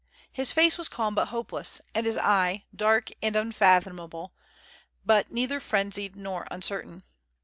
[0.31, 4.33] His face was calm but hopeless, and his eye, dark and unfathomable,
[5.05, 7.03] but neither frenzied nor uncertain.